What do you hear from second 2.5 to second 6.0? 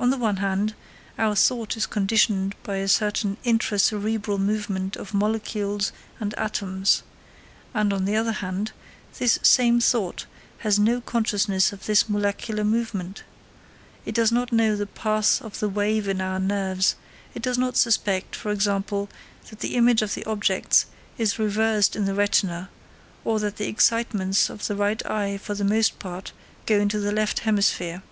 by a certain intra cerebral movement of molecules